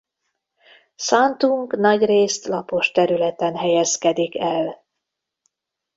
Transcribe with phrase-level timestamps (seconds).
[0.95, 4.85] Santung nagyrészt lapos területen helyezkedik el.